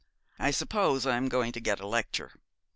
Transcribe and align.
I 0.39 0.49
suppose 0.49 1.05
I 1.05 1.15
am 1.15 1.29
going 1.29 1.51
to 1.51 1.59
get 1.59 1.79
a 1.79 1.85
lecture.' 1.85 2.31